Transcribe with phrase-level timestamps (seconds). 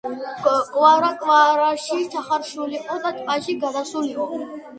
[0.77, 4.29] კვარა კვარში ჩახარშულიყო და ტბაში გადასულიყო